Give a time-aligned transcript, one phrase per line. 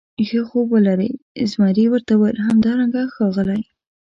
[0.27, 1.11] ښه خوب ولرې،
[1.49, 3.61] زمري ورته وویل: همدارنګه ښاغلی.